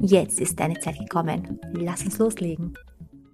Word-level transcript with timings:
Jetzt 0.00 0.40
ist 0.40 0.58
deine 0.60 0.78
Zeit 0.78 0.98
gekommen. 0.98 1.60
Lass 1.72 2.02
uns 2.02 2.18
loslegen. 2.18 2.74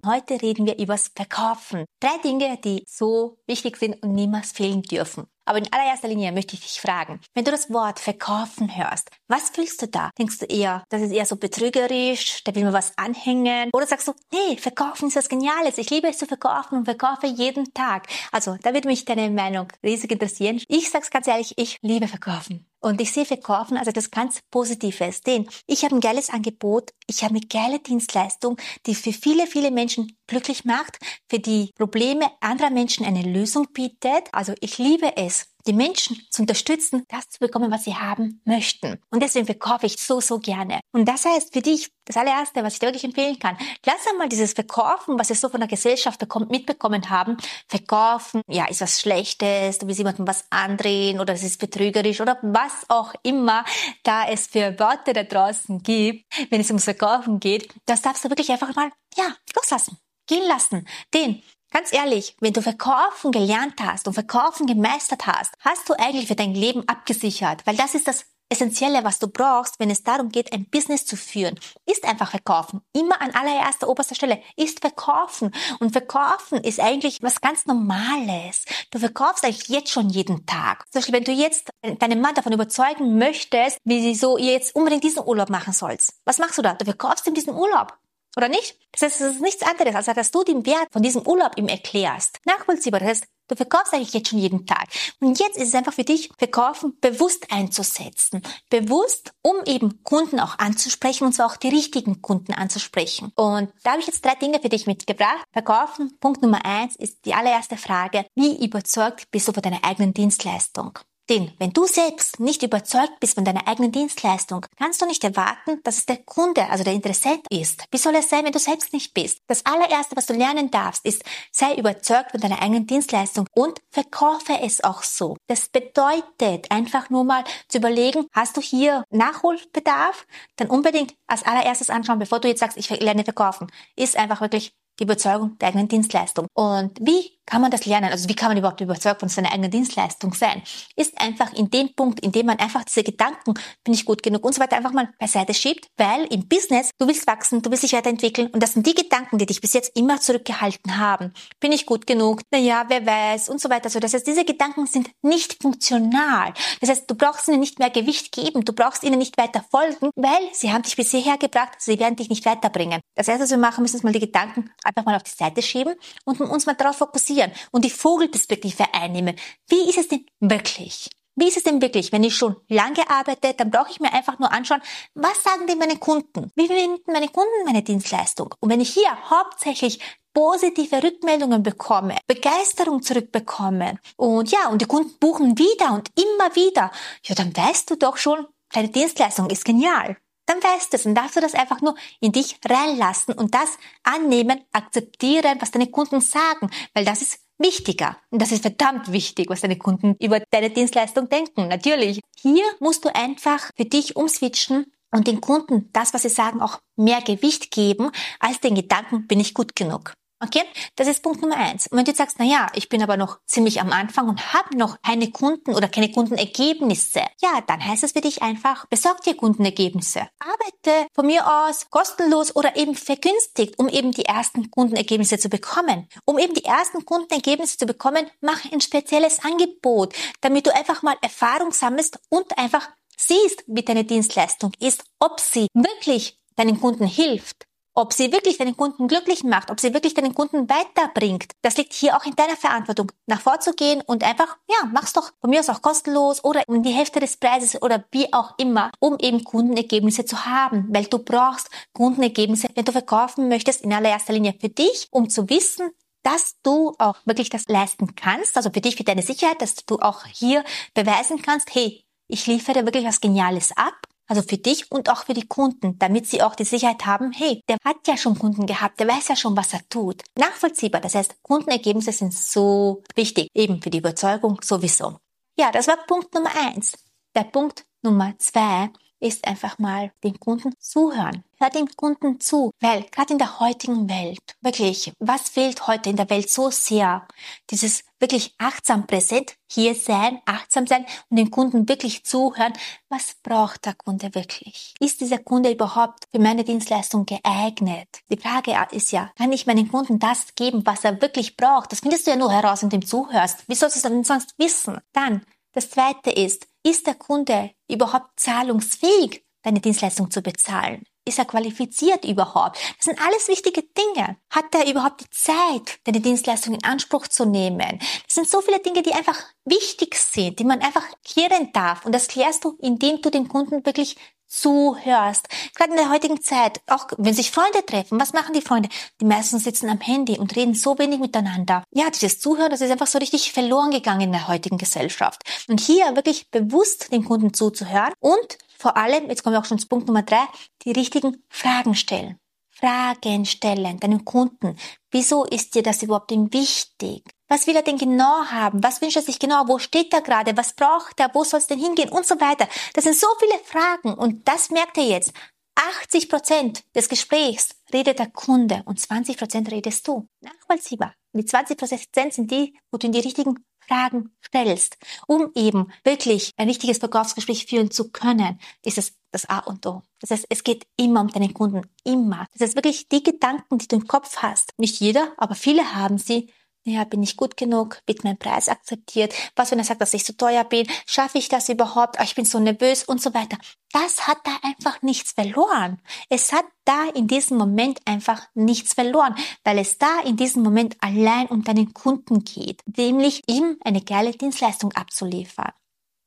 Heute 0.05 0.41
reden 0.41 0.65
wir 0.65 0.77
übers 0.79 1.11
Verkaufen. 1.15 1.85
Drei 2.01 2.17
Dinge, 2.23 2.57
die 2.63 2.83
so 2.85 3.37
wichtig 3.47 3.77
sind 3.77 4.03
und 4.03 4.13
niemals 4.13 4.51
fehlen 4.51 4.81
dürfen. 4.81 5.27
Aber 5.45 5.57
in 5.57 5.71
allererster 5.71 6.07
Linie 6.07 6.31
möchte 6.31 6.55
ich 6.55 6.61
dich 6.61 6.81
fragen, 6.81 7.19
wenn 7.33 7.45
du 7.45 7.51
das 7.51 7.69
Wort 7.71 7.99
verkaufen 7.99 8.75
hörst, 8.77 9.09
was 9.27 9.49
fühlst 9.49 9.81
du 9.81 9.87
da? 9.87 10.09
Denkst 10.17 10.39
du 10.39 10.45
eher, 10.45 10.83
das 10.89 11.01
ist 11.01 11.11
eher 11.11 11.25
so 11.25 11.35
betrügerisch, 11.35 12.43
da 12.43 12.55
will 12.55 12.63
man 12.63 12.73
was 12.73 12.97
anhängen? 12.97 13.69
Oder 13.73 13.87
sagst 13.87 14.07
du, 14.07 14.13
nee, 14.33 14.57
verkaufen 14.57 15.07
ist 15.07 15.15
was 15.15 15.29
Geniales, 15.29 15.77
ich 15.77 15.89
liebe 15.89 16.07
es 16.07 16.17
zu 16.17 16.25
verkaufen 16.25 16.79
und 16.79 16.85
verkaufe 16.85 17.27
jeden 17.27 17.73
Tag. 17.73 18.07
Also, 18.31 18.57
da 18.61 18.73
würde 18.73 18.87
mich 18.87 19.05
deine 19.05 19.29
Meinung 19.29 19.67
riesig 19.83 20.11
interessieren. 20.11 20.61
Ich 20.67 20.89
sag's 20.89 21.11
ganz 21.11 21.27
ehrlich, 21.27 21.53
ich 21.57 21.77
liebe 21.81 22.07
verkaufen. 22.07 22.65
Und 22.83 22.99
ich 22.99 23.13
sehe 23.13 23.23
Verkaufen 23.23 23.77
also 23.77 23.91
das 23.91 24.11
ganz 24.11 24.41
Positives, 24.51 25.21
denn 25.21 25.47
ich 25.67 25.85
habe 25.85 25.95
ein 25.95 26.01
geiles 26.01 26.29
Angebot, 26.29 26.91
ich 27.07 27.23
habe 27.23 27.35
eine 27.35 27.47
geile 27.47 27.79
Dienstleistung, 27.79 28.57
die 28.85 28.93
für 28.93 29.13
viele, 29.13 29.47
viele 29.47 29.71
Menschen 29.71 30.17
glücklich 30.27 30.65
macht, 30.65 30.99
für 31.29 31.39
die 31.39 31.71
Probleme 31.77 32.29
anderer 32.41 32.71
Menschen 32.71 33.05
eine 33.05 33.21
Lösung 33.21 33.67
bietet. 33.71 34.27
Also 34.33 34.53
ich 34.59 34.79
liebe 34.79 35.15
es, 35.15 35.52
die 35.67 35.73
Menschen 35.73 36.21
zu 36.29 36.41
unterstützen, 36.43 37.03
das 37.09 37.29
zu 37.29 37.39
bekommen, 37.39 37.71
was 37.71 37.83
sie 37.83 37.95
haben 37.95 38.41
möchten. 38.45 38.99
Und 39.09 39.23
deswegen 39.23 39.45
verkaufe 39.45 39.85
ich 39.85 39.97
so, 39.97 40.19
so 40.19 40.39
gerne. 40.39 40.79
Und 40.91 41.05
das 41.05 41.25
heißt 41.25 41.53
für 41.53 41.61
dich, 41.61 41.89
das 42.05 42.17
allererste, 42.17 42.63
was 42.63 42.73
ich 42.73 42.79
dir 42.79 42.87
wirklich 42.87 43.05
empfehlen 43.05 43.39
kann, 43.39 43.57
lass 43.85 44.07
einmal 44.11 44.27
dieses 44.27 44.53
Verkaufen, 44.53 45.17
was 45.17 45.29
wir 45.29 45.35
so 45.35 45.49
von 45.49 45.61
der 45.61 45.69
Gesellschaft 45.69 46.19
bekommen, 46.19 46.47
mitbekommen 46.49 47.09
haben. 47.09 47.37
Verkaufen, 47.67 48.41
ja, 48.49 48.65
ist 48.65 48.81
was 48.81 48.99
Schlechtes, 48.99 49.79
du 49.79 49.87
willst 49.87 49.99
jemandem 49.99 50.27
was 50.27 50.45
andrehen 50.49 51.19
oder 51.19 51.33
es 51.33 51.43
ist 51.43 51.59
betrügerisch 51.59 52.19
oder 52.19 52.37
was 52.41 52.89
auch 52.89 53.13
immer 53.23 53.63
da 54.03 54.27
es 54.27 54.47
für 54.47 54.77
Worte 54.79 55.13
da 55.13 55.23
draußen 55.23 55.81
gibt, 55.81 56.25
wenn 56.49 56.61
es 56.61 56.69
ums 56.69 56.83
Verkaufen 56.83 57.39
geht. 57.39 57.73
Das 57.85 58.01
darfst 58.01 58.25
du 58.25 58.29
wirklich 58.29 58.51
einfach 58.51 58.75
mal, 58.75 58.91
ja, 59.15 59.35
loslassen 59.55 59.97
gehen 60.27 60.47
lassen. 60.47 60.87
Denn 61.13 61.41
Ganz 61.73 61.91
ehrlich, 61.91 62.37
wenn 62.39 62.53
du 62.53 62.61
Verkaufen 62.61 63.31
gelernt 63.31 63.81
hast 63.81 64.07
und 64.07 64.13
Verkaufen 64.13 64.67
gemeistert 64.67 65.25
hast, 65.25 65.55
hast 65.59 65.89
du 65.89 65.93
eigentlich 65.93 66.27
für 66.27 66.35
dein 66.35 66.53
Leben 66.53 66.87
abgesichert, 66.87 67.65
weil 67.65 67.75
das 67.75 67.95
ist 67.95 68.07
das 68.07 68.25
Essentielle, 68.47 69.03
was 69.03 69.17
du 69.17 69.27
brauchst, 69.27 69.79
wenn 69.79 69.89
es 69.89 70.03
darum 70.03 70.29
geht, 70.29 70.53
ein 70.53 70.65
Business 70.69 71.07
zu 71.07 71.17
führen, 71.17 71.59
ist 71.87 72.05
einfach 72.05 72.29
verkaufen. 72.29 72.81
Immer 72.93 73.19
an 73.19 73.31
allererster, 73.31 73.89
oberster 73.89 74.13
Stelle 74.13 74.39
ist 74.55 74.81
verkaufen. 74.81 75.51
Und 75.79 75.93
verkaufen 75.93 76.59
ist 76.59 76.79
eigentlich 76.79 77.23
was 77.23 77.41
ganz 77.41 77.65
Normales. 77.65 78.65
Du 78.91 78.99
verkaufst 78.99 79.43
eigentlich 79.43 79.69
jetzt 79.69 79.89
schon 79.89 80.09
jeden 80.09 80.45
Tag. 80.45 80.85
Zum 80.91 80.99
Beispiel, 80.99 81.15
wenn 81.15 81.23
du 81.23 81.31
jetzt 81.31 81.71
deinen 81.81 82.21
Mann 82.21 82.35
davon 82.35 82.53
überzeugen 82.53 83.17
möchtest, 83.17 83.79
wie 83.83 84.01
sie 84.01 84.13
so 84.13 84.37
ihr 84.37 84.51
jetzt 84.51 84.75
unbedingt 84.75 85.03
diesen 85.03 85.25
Urlaub 85.25 85.49
machen 85.49 85.73
sollst. 85.73 86.13
Was 86.25 86.37
machst 86.37 86.59
du 86.59 86.61
da? 86.61 86.75
Du 86.75 86.85
verkaufst 86.85 87.25
ihm 87.25 87.33
diesen 87.33 87.55
Urlaub. 87.55 87.97
Oder 88.35 88.49
nicht? 88.49 88.77
Das 88.91 89.03
heißt, 89.03 89.21
es 89.21 89.35
ist 89.35 89.41
nichts 89.41 89.63
anderes, 89.63 89.95
als 89.95 90.05
dass 90.05 90.31
du 90.31 90.43
den 90.43 90.65
Wert 90.65 90.87
von 90.91 91.01
diesem 91.01 91.25
Urlaub 91.27 91.57
ihm 91.57 91.67
erklärst. 91.67 92.39
Nachvollziehbar. 92.45 92.99
Das 92.99 93.09
heißt, 93.09 93.25
du 93.47 93.55
verkaufst 93.55 93.93
eigentlich 93.93 94.13
jetzt 94.13 94.29
schon 94.29 94.39
jeden 94.39 94.65
Tag. 94.65 94.87
Und 95.19 95.39
jetzt 95.39 95.57
ist 95.57 95.69
es 95.69 95.75
einfach 95.75 95.93
für 95.93 96.03
dich, 96.03 96.29
Verkaufen 96.37 96.97
bewusst 96.99 97.51
einzusetzen. 97.51 98.41
Bewusst, 98.69 99.33
um 99.41 99.57
eben 99.65 100.03
Kunden 100.03 100.39
auch 100.39 100.57
anzusprechen 100.57 101.25
und 101.25 101.33
zwar 101.33 101.47
auch 101.47 101.57
die 101.57 101.69
richtigen 101.69 102.21
Kunden 102.21 102.53
anzusprechen. 102.53 103.31
Und 103.35 103.71
da 103.83 103.91
habe 103.91 104.01
ich 104.01 104.07
jetzt 104.07 104.25
drei 104.25 104.35
Dinge 104.35 104.59
für 104.59 104.69
dich 104.69 104.87
mitgebracht. 104.87 105.45
Verkaufen, 105.51 106.17
Punkt 106.19 106.41
Nummer 106.41 106.65
eins, 106.65 106.95
ist 106.95 107.25
die 107.25 107.33
allererste 107.33 107.77
Frage. 107.77 108.25
Wie 108.35 108.63
überzeugt 108.65 109.29
bist 109.31 109.47
du 109.47 109.53
von 109.53 109.61
deiner 109.61 109.83
eigenen 109.83 110.13
Dienstleistung? 110.13 110.99
Denn 111.29 111.51
wenn 111.57 111.71
du 111.71 111.85
selbst 111.85 112.39
nicht 112.39 112.63
überzeugt 112.63 113.19
bist 113.21 113.35
von 113.35 113.45
deiner 113.45 113.67
eigenen 113.67 113.91
Dienstleistung, 113.93 114.65
kannst 114.77 115.01
du 115.01 115.05
nicht 115.05 115.23
erwarten, 115.23 115.79
dass 115.83 115.99
es 115.99 116.05
der 116.05 116.17
Kunde, 116.17 116.69
also 116.69 116.83
der 116.83 116.93
Interessent 116.93 117.45
ist. 117.49 117.85
Wie 117.91 117.97
soll 117.97 118.15
es 118.15 118.29
sein, 118.29 118.43
wenn 118.43 118.51
du 118.51 118.59
selbst 118.59 118.91
nicht 118.91 119.13
bist? 119.13 119.39
Das 119.47 119.65
allererste, 119.65 120.17
was 120.17 120.25
du 120.25 120.33
lernen 120.33 120.69
darfst, 120.69 121.05
ist, 121.05 121.23
sei 121.51 121.75
überzeugt 121.75 122.31
von 122.31 122.41
deiner 122.41 122.61
eigenen 122.61 122.87
Dienstleistung 122.87 123.47
und 123.53 123.79
verkaufe 123.89 124.59
es 124.61 124.83
auch 124.83 125.03
so. 125.03 125.37
Das 125.47 125.69
bedeutet 125.69 126.69
einfach 126.71 127.09
nur 127.09 127.23
mal 127.23 127.45
zu 127.69 127.77
überlegen, 127.77 128.27
hast 128.33 128.57
du 128.57 128.61
hier 128.61 129.05
Nachholbedarf? 129.09 130.27
Dann 130.57 130.69
unbedingt 130.69 131.15
als 131.27 131.43
allererstes 131.43 131.89
anschauen, 131.89 132.19
bevor 132.19 132.39
du 132.39 132.49
jetzt 132.49 132.59
sagst, 132.59 132.77
ich 132.77 132.89
lerne 132.89 133.23
verkaufen. 133.23 133.67
Ist 133.95 134.17
einfach 134.17 134.41
wirklich 134.41 134.73
die 134.99 135.03
Überzeugung 135.03 135.57
der 135.57 135.69
eigenen 135.69 135.87
Dienstleistung. 135.87 136.47
Und 136.53 136.99
wie 137.01 137.39
kann 137.45 137.61
man 137.61 137.71
das 137.71 137.85
lernen? 137.85 138.11
Also 138.11 138.29
wie 138.29 138.35
kann 138.35 138.49
man 138.49 138.57
überhaupt 138.57 138.81
überzeugt 138.81 139.19
von 139.19 139.29
seiner 139.29 139.51
eigenen 139.51 139.71
Dienstleistung 139.71 140.33
sein? 140.33 140.61
Ist 140.95 141.19
einfach 141.19 141.51
in 141.53 141.69
dem 141.69 141.93
Punkt, 141.93 142.19
in 142.21 142.31
dem 142.31 142.45
man 142.45 142.59
einfach 142.59 142.83
diese 142.83 143.03
Gedanken, 143.03 143.53
bin 143.83 143.93
ich 143.93 144.05
gut 144.05 144.23
genug 144.23 144.45
und 144.45 144.55
so 144.55 144.61
weiter 144.61 144.77
einfach 144.77 144.93
mal 144.93 145.09
beiseite 145.19 145.53
schiebt, 145.53 145.87
weil 145.97 146.25
im 146.31 146.47
Business, 146.47 146.91
du 146.97 147.07
willst 147.07 147.27
wachsen, 147.27 147.61
du 147.61 147.69
willst 147.69 147.83
dich 147.83 147.93
weiterentwickeln 147.93 148.47
und 148.47 148.63
das 148.63 148.73
sind 148.73 148.87
die 148.87 148.95
Gedanken, 148.95 149.37
die 149.37 149.45
dich 149.45 149.61
bis 149.61 149.73
jetzt 149.73 149.97
immer 149.97 150.21
zurückgehalten 150.21 150.97
haben. 150.97 151.33
Bin 151.59 151.71
ich 151.71 151.85
gut 151.85 152.07
genug? 152.07 152.41
Naja, 152.51 152.85
wer 152.87 153.05
weiß 153.05 153.49
und 153.49 153.59
so 153.59 153.69
weiter. 153.69 153.89
So, 153.89 153.99
das 153.99 154.13
heißt, 154.13 154.25
diese 154.25 154.45
Gedanken 154.45 154.87
sind 154.87 155.11
nicht 155.21 155.61
funktional. 155.61 156.53
Das 156.79 156.89
heißt, 156.89 157.09
du 157.09 157.15
brauchst 157.15 157.47
ihnen 157.49 157.59
nicht 157.59 157.79
mehr 157.79 157.89
Gewicht 157.89 158.31
geben, 158.31 158.63
du 158.63 158.73
brauchst 158.73 159.03
ihnen 159.03 159.19
nicht 159.19 159.37
weiter 159.37 159.63
folgen, 159.69 160.11
weil 160.15 160.49
sie 160.53 160.71
haben 160.71 160.83
dich 160.83 160.95
bisher 160.95 161.19
hergebracht, 161.19 161.73
sie 161.79 161.99
werden 161.99 162.15
dich 162.15 162.29
nicht 162.29 162.45
weiterbringen. 162.45 163.01
Das 163.15 163.27
erste, 163.27 163.43
was 163.43 163.51
wir 163.51 163.57
machen 163.57 163.81
müssen, 163.81 163.97
ist 163.97 164.03
mal 164.03 164.13
die 164.13 164.19
Gedanken 164.19 164.69
einfach 164.83 165.05
mal 165.05 165.15
auf 165.15 165.23
die 165.23 165.31
Seite 165.31 165.61
schieben 165.61 165.95
und 166.25 166.39
uns 166.39 166.65
mal 166.65 166.75
darauf 166.75 166.97
fokussieren 166.97 167.32
und 167.71 167.85
die 167.85 167.89
Vogelperspektive 167.89 168.93
einnehmen. 168.93 169.35
Wie 169.67 169.89
ist 169.89 169.97
es 169.97 170.07
denn 170.07 170.25
wirklich? 170.39 171.09
Wie 171.35 171.47
ist 171.47 171.57
es 171.57 171.63
denn 171.63 171.81
wirklich? 171.81 172.11
Wenn 172.11 172.23
ich 172.23 172.35
schon 172.35 172.55
lange 172.67 173.09
arbeite, 173.09 173.55
dann 173.55 173.71
brauche 173.71 173.89
ich 173.89 173.99
mir 173.99 174.13
einfach 174.13 174.37
nur 174.37 174.51
anschauen, 174.51 174.81
was 175.15 175.41
sagen 175.41 175.65
denn 175.65 175.79
meine 175.79 175.97
Kunden? 175.97 176.51
Wie 176.55 176.67
finden 176.67 177.11
meine 177.11 177.29
Kunden 177.29 177.65
meine 177.65 177.81
Dienstleistung? 177.81 178.53
Und 178.59 178.69
wenn 178.69 178.81
ich 178.81 178.93
hier 178.93 179.09
hauptsächlich 179.31 179.99
positive 180.33 181.01
Rückmeldungen 181.01 181.63
bekomme, 181.63 182.17
Begeisterung 182.27 183.01
zurückbekomme 183.01 183.99
und 184.15 184.51
ja, 184.51 184.67
und 184.69 184.81
die 184.81 184.85
Kunden 184.85 185.17
buchen 185.19 185.57
wieder 185.57 185.93
und 185.93 186.09
immer 186.15 186.55
wieder, 186.55 186.91
ja, 187.23 187.35
dann 187.35 187.55
weißt 187.55 187.89
du 187.89 187.95
doch 187.95 188.17
schon, 188.17 188.45
deine 188.71 188.89
Dienstleistung 188.89 189.49
ist 189.49 189.65
genial 189.65 190.17
dann 190.45 190.61
weißt 190.61 190.93
du 190.93 190.97
es 190.97 191.05
und 191.05 191.15
darfst 191.15 191.35
du 191.35 191.41
das 191.41 191.53
einfach 191.53 191.81
nur 191.81 191.95
in 192.19 192.31
dich 192.31 192.57
reinlassen 192.67 193.33
und 193.33 193.53
das 193.53 193.77
annehmen, 194.03 194.61
akzeptieren, 194.71 195.57
was 195.59 195.71
deine 195.71 195.87
Kunden 195.87 196.21
sagen, 196.21 196.69
weil 196.93 197.05
das 197.05 197.21
ist 197.21 197.39
wichtiger. 197.57 198.17
Und 198.29 198.41
das 198.41 198.51
ist 198.51 198.61
verdammt 198.61 199.11
wichtig, 199.11 199.49
was 199.49 199.61
deine 199.61 199.77
Kunden 199.77 200.15
über 200.19 200.41
deine 200.51 200.69
Dienstleistung 200.69 201.29
denken. 201.29 201.67
Natürlich. 201.67 202.19
Hier 202.39 202.65
musst 202.79 203.05
du 203.05 203.15
einfach 203.15 203.69
für 203.75 203.85
dich 203.85 204.15
umswitchen 204.15 204.91
und 205.11 205.27
den 205.27 205.41
Kunden 205.41 205.89
das, 205.93 206.13
was 206.13 206.23
sie 206.23 206.29
sagen, 206.29 206.61
auch 206.61 206.79
mehr 206.95 207.21
Gewicht 207.21 207.71
geben, 207.71 208.11
als 208.39 208.59
den 208.59 208.75
Gedanken, 208.75 209.27
bin 209.27 209.39
ich 209.39 209.53
gut 209.53 209.75
genug. 209.75 210.13
Okay, 210.43 210.63
das 210.97 211.07
ist 211.07 211.23
Punkt 211.23 211.41
Nummer 211.41 211.55
eins. 211.55 211.87
Und 211.87 211.97
wenn 211.97 212.03
du 212.03 212.11
jetzt 212.11 212.17
sagst, 212.17 212.35
na 212.37 212.43
ja, 212.43 212.67
ich 212.75 212.89
bin 212.89 213.01
aber 213.01 213.15
noch 213.15 213.39
ziemlich 213.45 213.79
am 213.79 213.93
Anfang 213.93 214.27
und 214.27 214.53
habe 214.53 214.77
noch 214.77 215.01
keine 215.01 215.31
Kunden 215.31 215.73
oder 215.73 215.87
keine 215.87 216.11
Kundenergebnisse, 216.11 217.21
ja, 217.41 217.61
dann 217.65 217.83
heißt 217.83 218.03
es 218.03 218.11
für 218.11 218.19
dich 218.19 218.41
einfach, 218.41 218.85
besorg 218.87 219.21
dir 219.21 219.37
Kundenergebnisse. 219.37 220.27
Arbeite 220.39 221.07
von 221.15 221.27
mir 221.27 221.47
aus 221.47 221.89
kostenlos 221.89 222.53
oder 222.57 222.75
eben 222.75 222.93
vergünstigt, 222.93 223.79
um 223.79 223.87
eben 223.87 224.11
die 224.11 224.25
ersten 224.25 224.69
Kundenergebnisse 224.69 225.37
zu 225.37 225.47
bekommen. 225.47 226.09
Um 226.25 226.37
eben 226.37 226.53
die 226.53 226.65
ersten 226.65 227.05
Kundenergebnisse 227.05 227.77
zu 227.77 227.85
bekommen, 227.85 228.29
mach 228.41 228.69
ein 228.69 228.81
spezielles 228.81 229.39
Angebot, 229.45 230.13
damit 230.41 230.67
du 230.67 230.75
einfach 230.75 231.03
mal 231.03 231.15
Erfahrung 231.21 231.71
sammelst 231.71 232.19
und 232.27 232.57
einfach 232.57 232.89
siehst, 233.15 233.63
wie 233.67 233.83
deine 233.83 234.03
Dienstleistung 234.03 234.73
ist, 234.81 235.05
ob 235.19 235.39
sie 235.39 235.67
wirklich 235.73 236.37
deinen 236.57 236.81
Kunden 236.81 237.05
hilft 237.05 237.65
ob 237.93 238.13
sie 238.13 238.31
wirklich 238.31 238.57
deinen 238.57 238.75
Kunden 238.75 239.07
glücklich 239.07 239.43
macht, 239.43 239.69
ob 239.69 239.79
sie 239.79 239.93
wirklich 239.93 240.13
deinen 240.13 240.33
Kunden 240.33 240.69
weiterbringt, 240.69 241.51
das 241.61 241.77
liegt 241.77 241.93
hier 241.93 242.17
auch 242.17 242.25
in 242.25 242.35
deiner 242.35 242.55
Verantwortung, 242.55 243.11
nach 243.27 243.41
vorzugehen 243.41 244.01
und 244.05 244.23
einfach, 244.23 244.57
ja, 244.67 244.89
mach's 244.91 245.13
doch 245.13 245.31
von 245.39 245.49
mir 245.49 245.59
aus 245.59 245.69
auch 245.69 245.81
kostenlos 245.81 246.43
oder 246.43 246.63
um 246.67 246.83
die 246.83 246.91
Hälfte 246.91 247.19
des 247.19 247.37
Preises 247.37 247.81
oder 247.81 248.03
wie 248.11 248.31
auch 248.33 248.53
immer, 248.57 248.91
um 248.99 249.17
eben 249.19 249.43
Kundenergebnisse 249.43 250.25
zu 250.25 250.45
haben, 250.45 250.87
weil 250.89 251.05
du 251.05 251.19
brauchst 251.19 251.69
Kundenergebnisse, 251.93 252.69
wenn 252.75 252.85
du 252.85 252.91
verkaufen 252.91 253.47
möchtest, 253.47 253.81
in 253.81 253.93
allererster 253.93 254.33
Linie 254.33 254.55
für 254.59 254.69
dich, 254.69 255.07
um 255.11 255.29
zu 255.29 255.49
wissen, 255.49 255.91
dass 256.23 256.55
du 256.63 256.93
auch 256.99 257.17
wirklich 257.25 257.49
das 257.49 257.67
leisten 257.67 258.15
kannst, 258.15 258.55
also 258.57 258.69
für 258.71 258.81
dich, 258.81 258.95
für 258.95 259.03
deine 259.03 259.21
Sicherheit, 259.21 259.61
dass 259.61 259.75
du 259.75 259.99
auch 259.99 260.25
hier 260.25 260.63
beweisen 260.93 261.41
kannst, 261.41 261.75
hey, 261.75 262.03
ich 262.27 262.47
liefere 262.47 262.85
wirklich 262.85 263.05
was 263.05 263.21
Geniales 263.21 263.75
ab 263.75 264.07
Also 264.33 264.49
für 264.49 264.57
dich 264.57 264.91
und 264.91 265.11
auch 265.11 265.25
für 265.25 265.35
die 265.35 265.47
Kunden, 265.47 265.99
damit 265.99 266.25
sie 266.25 266.41
auch 266.41 266.55
die 266.55 266.63
Sicherheit 266.63 267.05
haben, 267.05 267.31
hey, 267.33 267.61
der 267.69 267.77
hat 267.85 268.07
ja 268.07 268.17
schon 268.17 268.39
Kunden 268.39 268.65
gehabt, 268.65 268.99
der 268.99 269.07
weiß 269.07 269.27
ja 269.27 269.35
schon, 269.35 269.55
was 269.55 269.73
er 269.73 269.87
tut. 269.89 270.23
Nachvollziehbar. 270.39 271.01
Das 271.01 271.13
heißt, 271.13 271.35
Kundenergebnisse 271.43 272.11
sind 272.11 272.33
so 272.33 273.03
wichtig, 273.13 273.49
eben 273.53 273.79
für 273.79 273.91
die 273.91 273.99
Überzeugung 273.99 274.59
sowieso. 274.63 275.19
Ja, 275.55 275.71
das 275.71 275.87
war 275.87 275.97
Punkt 276.07 276.33
Nummer 276.33 276.49
eins. 276.65 276.93
Der 277.35 277.43
Punkt 277.43 277.85
Nummer 278.01 278.33
zwei 278.39 278.89
ist 279.23 279.47
einfach 279.47 279.79
mal 279.79 280.11
den 280.23 280.39
Kunden 280.39 280.73
zuhören. 280.79 281.43
Hör 281.59 281.69
dem 281.69 281.87
Kunden 281.95 282.41
zu, 282.41 282.71
weil 282.81 283.03
gerade 283.03 283.33
in 283.33 283.39
der 283.39 283.61
heutigen 283.61 284.09
Welt, 284.09 284.41
wirklich, 284.59 285.13
was 285.19 285.49
fehlt 285.49 285.87
heute 285.87 286.09
in 286.09 286.17
der 286.17 286.29
Welt 286.29 286.49
so 286.49 286.69
sehr? 286.69 287.25
Dieses 287.69 288.03
wirklich 288.19 288.53
achtsam 288.57 289.07
präsent 289.07 289.55
hier 289.71 289.95
sein, 289.95 290.41
achtsam 290.45 290.87
sein 290.87 291.05
und 291.29 291.37
dem 291.37 291.51
Kunden 291.51 291.87
wirklich 291.87 292.25
zuhören. 292.25 292.73
Was 293.07 293.35
braucht 293.41 293.85
der 293.85 293.93
Kunde 293.93 294.35
wirklich? 294.35 294.93
Ist 294.99 295.21
dieser 295.21 295.39
Kunde 295.39 295.71
überhaupt 295.71 296.25
für 296.31 296.39
meine 296.39 296.65
Dienstleistung 296.65 297.25
geeignet? 297.25 298.09
Die 298.29 298.37
Frage 298.37 298.75
ist 298.91 299.11
ja, 299.11 299.31
kann 299.37 299.53
ich 299.53 299.65
meinem 299.65 299.89
Kunden 299.89 300.19
das 300.19 300.55
geben, 300.55 300.85
was 300.85 301.05
er 301.05 301.21
wirklich 301.21 301.55
braucht? 301.55 301.93
Das 301.93 302.01
findest 302.01 302.27
du 302.27 302.31
ja 302.31 302.37
nur 302.37 302.51
heraus, 302.51 302.83
wenn 302.83 302.89
du 302.89 302.99
zuhörst. 302.99 303.63
Wie 303.67 303.75
sollst 303.75 303.95
du 303.95 303.99
es 303.99 304.03
denn 304.03 304.23
sonst 304.25 304.53
wissen? 304.57 304.99
Dann, 305.13 305.45
das 305.73 305.89
zweite 305.89 306.31
ist, 306.31 306.67
ist 306.83 307.07
der 307.07 307.15
Kunde 307.15 307.71
überhaupt 307.89 308.39
zahlungsfähig, 308.39 309.45
deine 309.63 309.79
Dienstleistung 309.79 310.29
zu 310.31 310.41
bezahlen? 310.41 311.03
Ist 311.25 311.39
er 311.39 311.45
qualifiziert 311.45 312.25
überhaupt? 312.25 312.77
Das 312.97 313.05
sind 313.05 313.21
alles 313.21 313.47
wichtige 313.47 313.81
Dinge. 313.81 314.37
Hat 314.49 314.75
er 314.75 314.89
überhaupt 314.89 315.21
die 315.21 315.29
Zeit, 315.29 315.99
deine 316.03 316.19
Dienstleistung 316.19 316.73
in 316.73 316.83
Anspruch 316.83 317.27
zu 317.27 317.45
nehmen? 317.45 317.99
Das 318.25 318.35
sind 318.35 318.49
so 318.49 318.59
viele 318.59 318.79
Dinge, 318.79 319.03
die 319.03 319.13
einfach 319.13 319.41
wichtig 319.63 320.15
sind, 320.15 320.59
die 320.59 320.65
man 320.65 320.81
einfach 320.81 321.05
klären 321.23 321.71
darf. 321.71 322.05
Und 322.05 322.13
das 322.13 322.27
klärst 322.27 322.65
du, 322.65 322.77
indem 322.81 323.21
du 323.21 323.29
den 323.29 323.47
Kunden 323.47 323.85
wirklich 323.85 324.17
zuhörst. 324.47 325.47
Gerade 325.75 325.91
in 325.91 325.97
der 325.97 326.09
heutigen 326.09 326.41
Zeit, 326.41 326.81
auch 326.87 327.07
wenn 327.17 327.33
sich 327.33 327.51
Freunde 327.51 327.85
treffen, 327.85 328.19
was 328.19 328.33
machen 328.33 328.53
die 328.53 328.61
Freunde? 328.61 328.89
Die 329.19 329.25
meisten 329.25 329.59
sitzen 329.59 329.89
am 329.89 329.99
Handy 329.99 330.37
und 330.37 330.55
reden 330.55 330.75
so 330.75 330.97
wenig 330.97 331.19
miteinander. 331.19 331.83
Ja, 331.91 332.09
dieses 332.09 332.39
Zuhören, 332.39 332.69
das 332.69 332.81
ist 332.81 332.91
einfach 332.91 333.07
so 333.07 333.17
richtig 333.17 333.51
verloren 333.51 333.91
gegangen 333.91 334.21
in 334.21 334.31
der 334.31 334.47
heutigen 334.47 334.77
Gesellschaft. 334.77 335.41
Und 335.67 335.79
hier 335.79 336.15
wirklich 336.15 336.49
bewusst 336.51 337.11
den 337.11 337.25
Kunden 337.25 337.53
zuzuhören 337.53 338.13
und 338.19 338.57
vor 338.77 338.97
allem, 338.97 339.29
jetzt 339.29 339.43
kommen 339.43 339.55
wir 339.55 339.61
auch 339.61 339.65
schon 339.65 339.79
zu 339.79 339.87
Punkt 339.87 340.07
Nummer 340.07 340.23
drei, 340.23 340.43
die 340.83 340.91
richtigen 340.91 341.41
Fragen 341.49 341.95
stellen. 341.95 342.37
Fragen 342.69 343.45
stellen, 343.45 343.97
deinem 343.99 344.25
Kunden. 344.25 344.75
Wieso 345.09 345.45
ist 345.45 345.75
dir 345.75 345.83
das 345.83 346.03
überhaupt 346.03 346.31
wichtig? 346.31 347.23
Was 347.53 347.67
will 347.67 347.75
er 347.75 347.83
denn 347.83 347.99
genau 347.99 348.45
haben? 348.45 348.81
Was 348.81 348.99
wünscht 348.99 349.17
er 349.17 349.21
sich 349.21 349.37
genau? 349.37 349.67
Wo 349.67 349.77
steht 349.77 350.11
er 350.11 350.21
gerade? 350.21 350.57
Was 350.57 350.73
braucht 350.73 351.19
er? 351.19 351.29
Wo 351.35 351.43
soll 351.43 351.59
es 351.59 351.67
denn 351.67 351.77
hingehen? 351.77 352.09
Und 352.09 352.25
so 352.25 352.41
weiter. 352.41 352.67
Das 352.95 353.03
sind 353.03 353.15
so 353.15 353.27
viele 353.37 353.59
Fragen 353.63 354.15
und 354.15 354.47
das 354.47 354.71
merkt 354.71 354.97
er 354.97 355.03
jetzt. 355.03 355.33
80 355.75 356.29
Prozent 356.29 356.83
des 356.95 357.09
Gesprächs 357.09 357.75
redet 357.93 358.17
der 358.17 358.31
Kunde 358.31 358.81
und 358.85 358.99
20 358.99 359.37
Prozent 359.37 359.71
redest 359.71 360.07
du. 360.07 360.27
Nachvollziehbar. 360.41 361.13
Die 361.33 361.45
20 361.45 361.77
Prozent 361.77 362.33
sind 362.33 362.49
die, 362.49 362.75
wo 362.89 362.97
du 362.97 363.05
in 363.05 363.13
die 363.13 363.19
richtigen 363.19 363.63
Fragen 363.87 364.35
stellst, 364.43 364.97
um 365.27 365.51
eben 365.53 365.91
wirklich 366.03 366.53
ein 366.57 366.69
richtiges 366.69 366.97
Verkaufsgespräch 366.97 367.67
führen 367.67 367.91
zu 367.91 368.09
können, 368.09 368.59
ist 368.83 368.97
es 368.97 369.13
das 369.31 369.47
A 369.47 369.59
und 369.59 369.85
O. 369.85 370.01
Das 370.21 370.31
heißt, 370.31 370.47
es 370.49 370.63
geht 370.63 370.87
immer 370.97 371.21
um 371.21 371.27
deinen 371.27 371.53
Kunden, 371.53 371.81
immer. 372.03 372.47
Das 372.53 372.61
heißt 372.61 372.75
wirklich 372.75 373.09
die 373.09 373.21
Gedanken, 373.21 373.77
die 373.77 373.87
du 373.87 373.97
im 373.97 374.07
Kopf 374.07 374.37
hast. 374.37 374.73
Nicht 374.77 374.99
jeder, 374.99 375.33
aber 375.37 375.53
viele 375.53 375.93
haben 375.93 376.17
sie, 376.17 376.51
ja, 376.85 377.05
bin 377.05 377.23
ich 377.23 377.37
gut 377.37 377.55
genug? 377.55 378.01
Wird 378.05 378.25
mein 378.25 378.37
Preis 378.37 378.67
akzeptiert? 378.67 379.33
Was, 379.55 379.71
wenn 379.71 379.79
er 379.79 379.85
sagt, 379.85 380.01
dass 380.01 380.13
ich 380.13 380.25
zu 380.25 380.35
teuer 380.35 380.65
bin? 380.65 380.85
Schaffe 381.05 381.37
ich 381.37 381.47
das 381.47 381.69
überhaupt? 381.69 382.19
Ah, 382.19 382.23
ich 382.23 382.35
bin 382.35 382.43
so 382.43 382.59
nervös 382.59 383.05
und 383.05 383.21
so 383.21 383.33
weiter. 383.33 383.57
Das 383.93 384.27
hat 384.27 384.39
da 384.43 384.57
einfach 384.63 385.01
nichts 385.01 385.31
verloren. 385.31 386.01
Es 386.29 386.51
hat 386.51 386.65
da 386.83 387.05
in 387.15 387.27
diesem 387.27 387.57
Moment 387.57 388.01
einfach 388.05 388.47
nichts 388.53 388.93
verloren, 388.93 389.35
weil 389.63 389.77
es 389.77 389.97
da 389.97 390.19
in 390.25 390.35
diesem 390.35 390.61
Moment 390.61 390.97
allein 390.99 391.47
um 391.47 391.63
deinen 391.63 391.93
Kunden 391.93 392.43
geht, 392.43 392.81
nämlich 392.97 393.43
ihm 393.47 393.77
eine 393.85 394.01
geile 394.01 394.31
Dienstleistung 394.31 394.91
abzuliefern. 394.93 395.71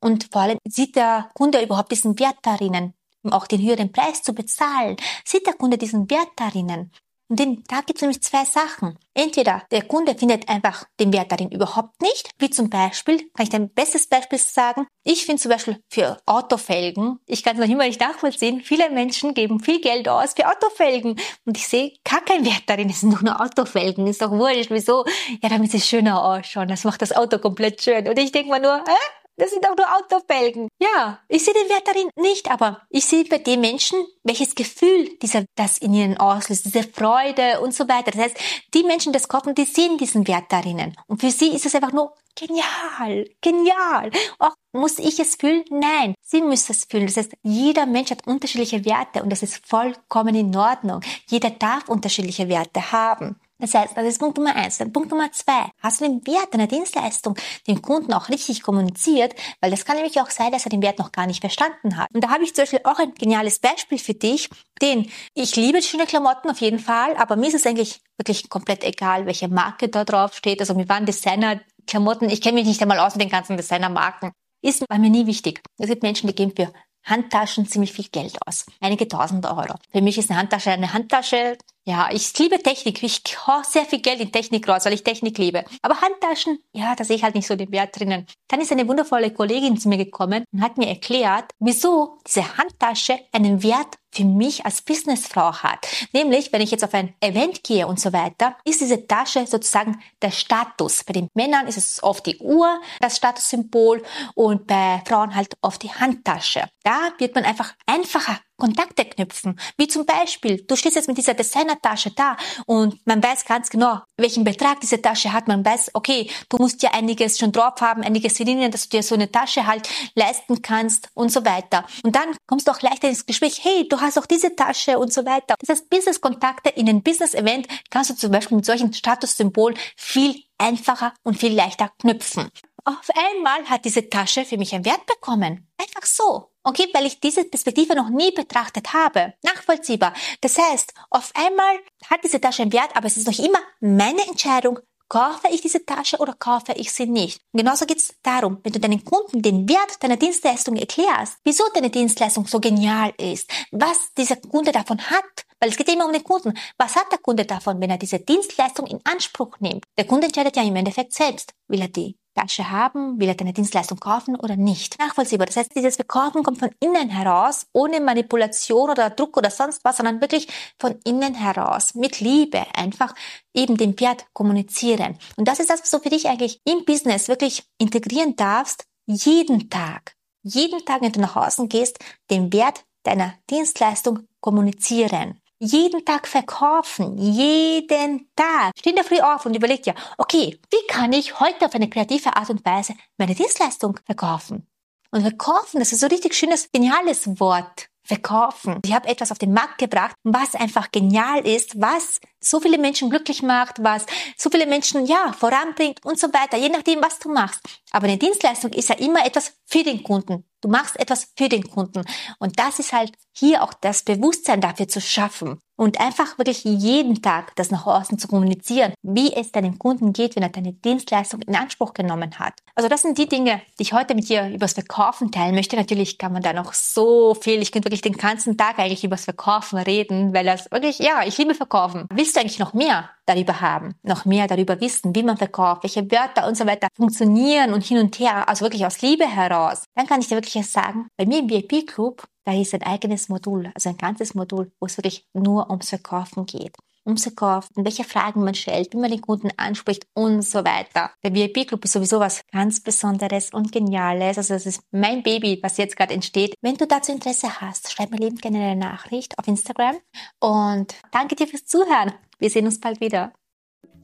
Und 0.01 0.29
vor 0.31 0.41
allem 0.41 0.57
sieht 0.67 0.95
der 0.95 1.29
Kunde 1.35 1.61
überhaupt 1.61 1.91
diesen 1.91 2.17
Wert 2.19 2.37
darin, 2.41 2.93
auch 3.29 3.45
den 3.45 3.61
höheren 3.61 3.91
Preis 3.91 4.23
zu 4.23 4.33
bezahlen? 4.33 4.95
Sieht 5.23 5.45
der 5.45 5.53
Kunde 5.53 5.77
diesen 5.77 6.09
Wert 6.09 6.29
darin? 6.35 6.89
Und 7.29 7.39
den, 7.39 7.63
da 7.67 7.81
gibt 7.81 7.97
es 7.97 8.01
nämlich 8.01 8.21
zwei 8.21 8.45
Sachen. 8.45 8.97
Entweder 9.13 9.63
der 9.71 9.83
Kunde 9.83 10.15
findet 10.15 10.47
einfach 10.47 10.85
den 10.99 11.11
Wert 11.11 11.31
darin 11.31 11.51
überhaupt 11.51 12.01
nicht, 12.01 12.29
wie 12.39 12.49
zum 12.49 12.69
Beispiel, 12.69 13.17
kann 13.33 13.47
ich 13.47 13.53
ein 13.53 13.73
bestes 13.73 14.07
Beispiel 14.07 14.39
sagen, 14.39 14.87
ich 15.03 15.25
finde 15.25 15.41
zum 15.41 15.51
Beispiel 15.51 15.81
für 15.89 16.17
Autofelgen, 16.25 17.19
ich 17.25 17.43
kann 17.43 17.55
es 17.55 17.65
noch 17.65 17.73
immer 17.73 17.85
nicht 17.85 17.99
nachvollziehen, 17.99 18.61
viele 18.61 18.89
Menschen 18.89 19.33
geben 19.33 19.59
viel 19.59 19.81
Geld 19.81 20.07
aus 20.07 20.33
für 20.35 20.47
Autofelgen 20.47 21.19
und 21.45 21.57
ich 21.57 21.67
sehe 21.67 21.93
gar 22.03 22.21
keinen 22.21 22.45
Wert 22.45 22.63
darin, 22.67 22.89
es 22.89 23.01
sind 23.01 23.13
doch 23.13 23.21
nur 23.21 23.41
Autofelgen, 23.41 24.07
ist 24.07 24.21
doch 24.21 24.31
wurscht, 24.31 24.69
wieso? 24.69 25.05
Ja, 25.41 25.49
damit 25.49 25.71
sie 25.71 25.81
schöner 25.81 26.23
ausschauen, 26.23 26.67
das 26.67 26.83
macht 26.83 27.01
das 27.01 27.11
Auto 27.11 27.39
komplett 27.39 27.81
schön. 27.81 28.07
Und 28.07 28.17
ich 28.19 28.31
denke 28.31 28.49
mal 28.49 28.61
nur, 28.61 28.77
hä? 28.77 28.95
Das 29.37 29.51
sind 29.51 29.65
auch 29.67 29.75
nur 29.77 29.85
Autofelgen. 29.95 30.67
Ja, 30.79 31.19
ich 31.27 31.45
sehe 31.45 31.53
den 31.53 31.69
Wert 31.69 31.87
darin 31.87 32.09
nicht, 32.15 32.49
aber 32.49 32.81
ich 32.89 33.05
sehe 33.05 33.23
bei 33.25 33.37
den 33.37 33.61
Menschen, 33.61 34.03
welches 34.23 34.55
Gefühl 34.55 35.15
dieser, 35.21 35.45
das 35.55 35.77
in 35.77 35.93
ihnen 35.93 36.17
auslöst, 36.17 36.65
diese 36.65 36.81
Freude 36.83 37.61
und 37.61 37.73
so 37.73 37.87
weiter. 37.87 38.11
Das 38.11 38.21
heißt, 38.21 38.37
die 38.73 38.83
Menschen, 38.83 39.13
das 39.13 39.27
kaufen, 39.27 39.53
die 39.53 39.65
sehen 39.65 39.99
diesen 39.99 40.27
Wert 40.27 40.45
darin. 40.49 40.95
Und 41.05 41.21
für 41.21 41.29
sie 41.29 41.49
ist 41.49 41.67
es 41.67 41.75
einfach 41.75 41.93
nur 41.93 42.13
genial, 42.35 43.29
genial. 43.41 44.11
Auch 44.39 44.53
muss 44.71 44.97
ich 44.97 45.19
es 45.19 45.35
fühlen? 45.35 45.63
Nein, 45.69 46.15
sie 46.21 46.41
müssen 46.41 46.71
es 46.71 46.85
fühlen. 46.85 47.05
Das 47.05 47.17
heißt, 47.17 47.33
jeder 47.43 47.85
Mensch 47.85 48.09
hat 48.09 48.25
unterschiedliche 48.25 48.85
Werte 48.85 49.21
und 49.21 49.29
das 49.29 49.43
ist 49.43 49.67
vollkommen 49.67 50.33
in 50.33 50.55
Ordnung. 50.55 51.01
Jeder 51.27 51.51
darf 51.51 51.87
unterschiedliche 51.89 52.49
Werte 52.49 52.91
haben. 52.91 53.39
Das 53.59 53.73
heißt, 53.73 53.97
das 53.97 54.05
ist 54.05 54.19
Punkt 54.19 54.37
Nummer 54.37 54.55
eins. 54.55 54.77
Dann 54.77 54.93
Punkt 54.93 55.09
Nummer 55.09 55.31
zwei. 55.31 55.71
Hast 55.81 56.01
du 56.01 56.05
den 56.05 56.25
Wert 56.27 56.53
deiner 56.53 56.67
Dienstleistung 56.67 57.35
dem 57.67 57.81
Kunden 57.81 58.13
auch 58.13 58.29
richtig 58.29 58.61
kommuniziert? 58.61 59.33
Weil 59.61 59.71
das 59.71 59.85
kann 59.85 59.95
nämlich 59.95 60.19
auch 60.21 60.29
sein, 60.29 60.51
dass 60.51 60.65
er 60.65 60.69
den 60.69 60.81
Wert 60.81 60.99
noch 60.99 61.11
gar 61.11 61.25
nicht 61.25 61.41
verstanden 61.41 61.97
hat. 61.97 62.07
Und 62.13 62.23
da 62.23 62.29
habe 62.29 62.43
ich 62.43 62.53
zum 62.53 62.63
Beispiel 62.63 62.81
auch 62.83 62.99
ein 62.99 63.13
geniales 63.15 63.59
Beispiel 63.59 63.97
für 63.97 64.13
dich, 64.13 64.49
den 64.81 65.09
ich 65.33 65.55
liebe 65.55 65.81
schöne 65.81 66.05
Klamotten 66.05 66.49
auf 66.49 66.61
jeden 66.61 66.79
Fall, 66.79 67.15
aber 67.17 67.35
mir 67.35 67.47
ist 67.47 67.55
es 67.55 67.65
eigentlich 67.65 68.01
wirklich 68.17 68.49
komplett 68.49 68.83
egal, 68.83 69.25
welche 69.25 69.47
Marke 69.47 69.89
da 69.89 70.05
drauf 70.05 70.35
steht. 70.35 70.59
Also 70.59 70.75
mir 70.75 70.87
waren 70.89 71.05
Designer-Klamotten, 71.05 72.29
ich 72.29 72.41
kenne 72.41 72.55
mich 72.55 72.67
nicht 72.67 72.81
einmal 72.81 72.99
aus 72.99 73.15
mit 73.15 73.23
den 73.23 73.31
ganzen 73.31 73.57
Designer-Marken. 73.57 74.31
Ist 74.61 74.87
bei 74.87 74.97
mir 74.97 75.09
nie 75.09 75.27
wichtig. 75.27 75.61
Es 75.77 75.87
gibt 75.87 76.03
Menschen, 76.03 76.27
die 76.27 76.35
geben 76.35 76.53
für 76.55 76.73
Handtaschen 77.03 77.67
ziemlich 77.67 77.93
viel 77.93 78.07
Geld 78.11 78.37
aus. 78.45 78.65
Einige 78.81 79.07
tausend 79.07 79.45
Euro. 79.45 79.75
Für 79.91 80.01
mich 80.01 80.17
ist 80.17 80.29
eine 80.29 80.39
Handtasche 80.39 80.71
eine 80.71 80.93
Handtasche. 80.93 81.57
Ja, 81.89 82.09
ich 82.11 82.37
liebe 82.37 82.61
Technik. 82.61 83.01
Ich 83.01 83.21
hau 83.47 83.61
sehr 83.63 83.85
viel 83.85 84.01
Geld 84.01 84.19
in 84.19 84.29
Technik 84.29 84.67
raus, 84.67 84.83
weil 84.83 84.91
ich 84.91 85.05
Technik 85.05 85.37
liebe. 85.37 85.63
Aber 85.81 86.01
Handtaschen, 86.01 86.59
ja, 86.73 86.93
da 86.95 87.05
sehe 87.05 87.15
ich 87.15 87.23
halt 87.23 87.33
nicht 87.33 87.47
so 87.47 87.55
den 87.55 87.71
Wert 87.71 87.97
drinnen. 87.97 88.25
Dann 88.49 88.59
ist 88.59 88.73
eine 88.73 88.89
wundervolle 88.89 89.31
Kollegin 89.31 89.77
zu 89.77 89.87
mir 89.87 89.95
gekommen 89.95 90.43
und 90.51 90.61
hat 90.61 90.77
mir 90.77 90.89
erklärt, 90.89 91.45
wieso 91.59 92.17
diese 92.27 92.57
Handtasche 92.57 93.17
einen 93.31 93.63
Wert 93.63 93.95
für 94.11 94.25
mich 94.25 94.65
als 94.65 94.81
Businessfrau 94.81 95.53
hat. 95.53 95.87
Nämlich, 96.13 96.51
wenn 96.51 96.61
ich 96.61 96.71
jetzt 96.71 96.83
auf 96.83 96.93
ein 96.93 97.13
Event 97.21 97.63
gehe 97.63 97.87
und 97.87 97.99
so 97.99 98.13
weiter, 98.13 98.55
ist 98.65 98.81
diese 98.81 99.07
Tasche 99.07 99.45
sozusagen 99.45 100.01
der 100.21 100.31
Status. 100.31 101.03
Bei 101.03 101.13
den 101.13 101.29
Männern 101.33 101.67
ist 101.67 101.77
es 101.77 102.03
oft 102.03 102.25
die 102.25 102.37
Uhr, 102.37 102.81
das 102.99 103.17
Statussymbol 103.17 104.03
und 104.35 104.67
bei 104.67 105.01
Frauen 105.07 105.35
halt 105.35 105.53
oft 105.61 105.83
die 105.83 105.91
Handtasche. 105.91 106.67
Da 106.83 107.09
wird 107.19 107.35
man 107.35 107.43
einfach 107.43 107.73
einfacher 107.85 108.39
Kontakte 108.57 109.05
knüpfen. 109.05 109.59
Wie 109.77 109.87
zum 109.87 110.05
Beispiel, 110.05 110.63
du 110.63 110.75
stehst 110.75 110.95
jetzt 110.95 111.07
mit 111.07 111.17
dieser 111.17 111.35
Designertasche 111.35 112.11
da 112.11 112.35
und 112.65 113.05
man 113.05 113.23
weiß 113.23 113.45
ganz 113.45 113.69
genau, 113.69 113.99
welchen 114.17 114.43
Betrag 114.43 114.79
diese 114.81 115.01
Tasche 115.01 115.31
hat. 115.31 115.47
Man 115.47 115.63
weiß, 115.63 115.91
okay, 115.93 116.29
du 116.49 116.57
musst 116.57 116.81
ja 116.81 116.91
einiges 116.91 117.37
schon 117.37 117.51
drauf 117.51 117.75
haben, 117.81 118.01
einiges 118.01 118.37
verdienen, 118.37 118.71
dass 118.71 118.89
du 118.89 118.97
dir 118.97 119.03
so 119.03 119.13
eine 119.13 119.31
Tasche 119.31 119.67
halt 119.67 119.87
leisten 120.15 120.61
kannst 120.61 121.09
und 121.13 121.31
so 121.31 121.45
weiter. 121.45 121.85
Und 122.03 122.15
dann 122.15 122.35
kommst 122.47 122.67
du 122.67 122.71
auch 122.71 122.81
leichter 122.81 123.07
ins 123.07 123.25
Gespräch, 123.25 123.63
hey, 123.63 123.87
du 123.87 123.96
hast 124.01 124.17
auch 124.17 124.25
diese 124.25 124.55
Tasche 124.55 124.99
und 124.99 125.13
so 125.13 125.25
weiter. 125.25 125.55
Das 125.59 125.69
heißt, 125.69 125.89
Business-Kontakte 125.89 126.69
in 126.69 126.89
einem 126.89 127.03
Business-Event 127.03 127.67
kannst 127.89 128.09
du 128.09 128.15
zum 128.15 128.31
Beispiel 128.31 128.57
mit 128.57 128.65
solchen 128.65 128.93
Statussymbolen 128.93 129.77
viel 129.95 130.43
einfacher 130.57 131.13
und 131.23 131.37
viel 131.37 131.53
leichter 131.53 131.91
knüpfen. 131.99 132.49
Auf 132.85 133.09
einmal 133.15 133.65
hat 133.65 133.83
diese 133.83 134.09
Tasche 134.09 134.45
für 134.45 134.57
mich 134.57 134.73
einen 134.73 134.85
Wert 134.85 135.05
bekommen. 135.05 135.67
Einfach 135.77 136.05
so. 136.07 136.51
Okay, 136.63 136.87
weil 136.93 137.05
ich 137.05 137.19
diese 137.19 137.43
Perspektive 137.43 137.95
noch 137.95 138.09
nie 138.09 138.31
betrachtet 138.31 138.93
habe. 138.93 139.33
Nachvollziehbar. 139.43 140.13
Das 140.41 140.57
heißt, 140.57 140.93
auf 141.09 141.31
einmal 141.35 141.79
hat 142.09 142.23
diese 142.23 142.39
Tasche 142.39 142.61
einen 142.61 142.73
Wert, 142.73 142.95
aber 142.95 143.07
es 143.07 143.17
ist 143.17 143.27
noch 143.27 143.45
immer 143.45 143.59
meine 143.79 144.25
Entscheidung, 144.27 144.79
kaufe 145.09 145.47
ich 145.51 145.61
diese 145.61 145.85
Tasche 145.85 146.17
oder 146.17 146.33
kaufe 146.33 146.73
ich 146.73 146.91
sie 146.91 147.05
nicht. 147.05 147.41
Genauso 147.53 147.85
geht 147.85 147.97
es 147.97 148.13
darum, 148.23 148.59
wenn 148.63 148.73
du 148.73 148.79
deinen 148.79 149.03
Kunden 149.03 149.41
den 149.41 149.67
Wert 149.69 150.01
deiner 150.03 150.17
Dienstleistung 150.17 150.75
erklärst, 150.75 151.37
wieso 151.43 151.63
deine 151.73 151.89
Dienstleistung 151.89 152.45
so 152.47 152.59
genial 152.59 153.13
ist, 153.17 153.49
was 153.71 154.13
dieser 154.17 154.35
Kunde 154.35 154.71
davon 154.71 154.99
hat, 155.09 155.45
weil 155.59 155.69
es 155.69 155.77
geht 155.77 155.91
immer 155.91 156.05
um 156.05 156.13
den 156.13 156.23
Kunden. 156.23 156.53
Was 156.77 156.95
hat 156.95 157.11
der 157.11 157.19
Kunde 157.19 157.45
davon, 157.45 157.79
wenn 157.81 157.89
er 157.89 157.97
diese 157.97 158.19
Dienstleistung 158.19 158.87
in 158.87 158.99
Anspruch 159.03 159.59
nimmt? 159.59 159.85
Der 159.97 160.05
Kunde 160.05 160.27
entscheidet 160.27 160.55
ja 160.55 160.63
im 160.63 160.75
Endeffekt 160.75 161.13
selbst. 161.13 161.53
Will 161.67 161.81
er 161.81 161.87
die 161.87 162.17
Tasche 162.37 162.69
haben? 162.69 163.19
Will 163.19 163.29
er 163.29 163.35
deine 163.35 163.53
Dienstleistung 163.53 163.99
kaufen 163.99 164.35
oder 164.35 164.55
nicht? 164.55 164.99
Nachvollziehbar. 164.99 165.47
Das 165.47 165.57
heißt, 165.57 165.75
dieses 165.75 165.95
Verkaufen 165.95 166.43
kommt 166.43 166.59
von 166.59 166.69
innen 166.79 167.09
heraus, 167.09 167.65
ohne 167.73 167.99
Manipulation 167.99 168.89
oder 168.89 169.09
Druck 169.09 169.37
oder 169.37 169.49
sonst 169.49 169.83
was, 169.83 169.97
sondern 169.97 170.21
wirklich 170.21 170.47
von 170.79 170.99
innen 171.03 171.33
heraus, 171.33 171.95
mit 171.95 172.19
Liebe, 172.19 172.63
einfach 172.75 173.15
eben 173.53 173.77
den 173.77 173.99
Wert 173.99 174.25
kommunizieren. 174.33 175.17
Und 175.35 175.47
das 175.47 175.59
ist 175.59 175.69
das, 175.69 175.81
was 175.81 175.91
du 175.91 175.99
für 175.99 176.09
dich 176.09 176.27
eigentlich 176.27 176.61
im 176.65 176.85
Business 176.85 177.27
wirklich 177.27 177.63
integrieren 177.79 178.35
darfst, 178.35 178.85
jeden 179.07 179.69
Tag. 179.69 180.15
Jeden 180.43 180.85
Tag, 180.85 181.01
wenn 181.01 181.11
du 181.11 181.19
nach 181.19 181.35
außen 181.35 181.67
gehst, 181.67 181.99
den 182.29 182.53
Wert 182.53 182.85
deiner 183.03 183.33
Dienstleistung 183.49 184.27
kommunizieren 184.41 185.41
jeden 185.59 186.05
Tag 186.05 186.27
verkaufen, 186.27 187.17
jeden 187.17 188.29
Tag. 188.35 188.71
Steh 188.77 188.91
in 188.91 188.95
der 188.95 189.05
Früh 189.05 189.19
auf 189.19 189.45
und 189.45 189.55
überleg 189.55 189.83
dir, 189.83 189.95
okay, 190.17 190.59
wie 190.71 190.87
kann 190.87 191.13
ich 191.13 191.39
heute 191.39 191.65
auf 191.65 191.75
eine 191.75 191.89
kreative 191.89 192.35
Art 192.35 192.49
und 192.49 192.65
Weise 192.65 192.93
meine 193.17 193.35
Dienstleistung 193.35 193.99
verkaufen? 194.05 194.67
Und 195.11 195.21
verkaufen, 195.21 195.79
das 195.79 195.91
ist 195.91 196.01
so 196.01 196.07
richtig 196.07 196.33
schönes, 196.35 196.71
geniales 196.71 197.39
Wort. 197.39 197.89
Verkaufen. 198.03 198.79
Ich 198.85 198.93
habe 198.93 199.09
etwas 199.09 199.33
auf 199.33 199.37
den 199.37 199.51
Markt 199.51 199.79
gebracht, 199.79 200.15
was 200.23 200.55
einfach 200.55 200.91
genial 200.91 201.45
ist, 201.45 201.81
was 201.81 202.21
so 202.39 202.61
viele 202.61 202.77
Menschen 202.77 203.09
glücklich 203.09 203.43
macht, 203.43 203.83
was 203.83 204.05
so 204.37 204.49
viele 204.49 204.65
Menschen 204.65 205.05
ja 205.05 205.33
voranbringt 205.37 206.05
und 206.05 206.17
so 206.17 206.27
weiter, 206.27 206.55
je 206.55 206.69
nachdem, 206.69 207.01
was 207.01 207.19
du 207.19 207.29
machst. 207.29 207.59
Aber 207.91 208.07
eine 208.07 208.17
Dienstleistung 208.17 208.71
ist 208.71 208.87
ja 208.87 208.95
immer 208.95 209.25
etwas 209.25 209.57
für 209.65 209.83
den 209.83 210.03
Kunden. 210.03 210.45
Du 210.61 210.69
machst 210.69 210.97
etwas 210.97 211.33
für 211.37 211.49
den 211.49 211.69
Kunden. 211.69 212.05
Und 212.39 212.57
das 212.57 212.79
ist 212.79 212.93
halt 212.93 213.11
hier 213.37 213.63
auch 213.63 213.73
das 213.73 214.03
Bewusstsein 214.03 214.61
dafür 214.61 214.87
zu 214.87 214.99
schaffen 214.99 215.59
und 215.77 215.99
einfach 215.99 216.37
wirklich 216.37 216.63
jeden 216.63 217.21
Tag 217.21 217.55
das 217.55 217.69
nach 217.69 217.85
außen 217.85 218.17
zu 218.17 218.27
kommunizieren, 218.27 218.93
wie 219.03 219.31
es 219.33 219.51
deinem 219.51 219.77
Kunden 219.77 220.11
geht, 220.11 220.35
wenn 220.35 220.43
er 220.43 220.49
deine 220.49 220.73
Dienstleistung 220.73 221.41
in 221.43 221.55
Anspruch 221.55 221.93
genommen 221.93 222.39
hat. 222.39 222.53
Also 222.73 222.89
das 222.89 223.03
sind 223.03 223.17
die 223.17 223.29
Dinge, 223.29 223.61
die 223.77 223.83
ich 223.83 223.93
heute 223.93 224.15
mit 224.15 224.27
dir 224.27 224.49
übers 224.49 224.73
Verkaufen 224.73 225.31
teilen 225.31 225.53
möchte. 225.53 225.75
Natürlich 225.75 226.17
kann 226.17 226.33
man 226.33 226.41
da 226.41 226.51
noch 226.51 226.73
so 226.73 227.35
viel, 227.35 227.61
ich 227.61 227.71
könnte 227.71 227.85
wirklich 227.85 228.01
den 228.01 228.17
ganzen 228.17 228.57
Tag 228.57 228.79
eigentlich 228.79 229.03
übers 229.03 229.25
Verkaufen 229.25 229.77
reden, 229.77 230.33
weil 230.33 230.45
das 230.45 230.69
wirklich, 230.71 230.97
ja, 230.99 231.23
ich 231.23 231.37
liebe 231.37 231.53
Verkaufen. 231.53 232.07
Willst 232.11 232.35
du 232.35 232.39
eigentlich 232.39 232.59
noch 232.59 232.73
mehr 232.73 233.09
darüber 233.27 233.61
haben, 233.61 233.93
noch 234.03 234.25
mehr 234.25 234.47
darüber 234.47 234.81
wissen, 234.81 235.15
wie 235.15 235.23
man 235.23 235.37
verkauft, 235.37 235.83
welche 235.83 236.09
Wörter 236.09 236.47
und 236.47 236.57
so 236.57 236.65
weiter 236.65 236.87
funktionieren 236.95 237.73
und 237.73 237.83
hin 237.83 237.99
und 237.99 238.17
her, 238.19 238.49
also 238.49 238.65
wirklich 238.65 238.85
aus 238.85 239.01
Liebe 239.01 239.27
heraus, 239.27 239.83
dann 239.95 240.07
kann 240.07 240.21
ich 240.21 240.27
dir 240.27 240.35
wirklich 240.35 240.65
sagen, 240.67 241.07
bei 241.17 241.25
mir 241.25 241.39
im 241.39 241.49
VIP-Club 241.49 242.23
da 242.47 242.53
ist 242.53 242.73
ein 242.73 242.83
eigenes 242.83 243.27
Modul, 243.27 243.69
also 243.75 243.89
ein 243.89 243.97
ganzes 243.97 244.33
Modul, 244.33 244.71
wo 244.79 244.85
es 244.85 244.97
wirklich 244.97 245.27
nur 245.33 245.69
ums 245.69 245.89
Verkaufen 245.89 246.45
geht. 246.45 246.77
Ums 247.05 247.23
Verkaufen, 247.23 247.83
welche 247.83 248.05
Fragen 248.05 248.41
man 248.41 248.55
stellt, 248.55 248.93
wie 248.93 248.97
man 248.97 249.11
den 249.11 249.19
Kunden 249.19 249.49
anspricht 249.57 250.07
und 250.13 250.41
so 250.43 250.63
weiter. 250.63 251.11
Der 251.23 251.33
VIP-Club 251.33 251.83
ist 251.83 251.91
sowieso 251.91 252.21
was 252.21 252.41
ganz 252.51 252.79
Besonderes 252.79 253.49
und 253.51 253.73
Geniales. 253.73 254.37
Also 254.37 254.53
das 254.53 254.65
ist 254.65 254.81
mein 254.91 255.23
Baby, 255.23 255.59
was 255.61 255.75
jetzt 255.75 255.97
gerade 255.97 256.13
entsteht. 256.13 256.55
Wenn 256.61 256.75
du 256.75 256.87
dazu 256.87 257.11
Interesse 257.11 257.59
hast, 257.59 257.91
schreib 257.91 258.11
mir 258.11 258.17
liebend 258.17 258.41
gerne 258.41 258.59
eine 258.59 258.75
Nachricht 258.77 259.37
auf 259.37 259.47
Instagram. 259.47 259.97
Und 260.39 260.95
danke 261.11 261.35
dir 261.35 261.47
fürs 261.47 261.65
Zuhören. 261.65 262.13
Wir 262.39 262.49
sehen 262.49 262.65
uns 262.65 262.79
bald 262.79 263.01
wieder. 263.01 263.33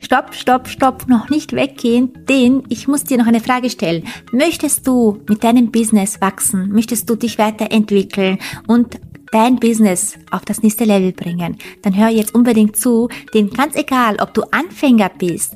Stopp, 0.03 0.35
stopp, 0.35 0.67
stopp, 0.67 1.07
noch 1.07 1.29
nicht 1.29 1.53
weggehen, 1.53 2.11
denn 2.27 2.63
ich 2.67 2.89
muss 2.89 3.05
dir 3.05 3.17
noch 3.17 3.25
eine 3.25 3.39
Frage 3.39 3.69
stellen. 3.69 4.03
Möchtest 4.33 4.85
du 4.85 5.21
mit 5.29 5.45
deinem 5.45 5.71
Business 5.71 6.19
wachsen? 6.19 6.73
Möchtest 6.73 7.09
du 7.09 7.15
dich 7.15 7.39
weiterentwickeln 7.39 8.37
und 8.67 8.99
dein 9.31 9.59
Business 9.61 10.17
auf 10.29 10.43
das 10.43 10.61
nächste 10.61 10.83
Level 10.83 11.13
bringen, 11.13 11.57
dann 11.81 11.95
hör 11.95 12.09
jetzt 12.09 12.35
unbedingt 12.35 12.75
zu, 12.75 13.07
denn 13.33 13.49
ganz 13.49 13.75
egal, 13.75 14.17
ob 14.21 14.33
du 14.33 14.43
Anfänger 14.51 15.09
bist 15.09 15.55